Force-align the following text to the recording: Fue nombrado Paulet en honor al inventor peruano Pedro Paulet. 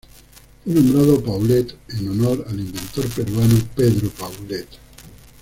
Fue 0.65 0.73
nombrado 0.73 1.23
Paulet 1.23 1.75
en 1.89 2.09
honor 2.09 2.43
al 2.49 2.59
inventor 2.59 3.07
peruano 3.09 3.53
Pedro 3.75 4.09
Paulet. 4.09 4.67